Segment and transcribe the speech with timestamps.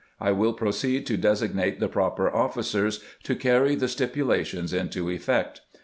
[0.19, 5.61] I will proceed to designate the proper officers to carry the stipu lations into effect.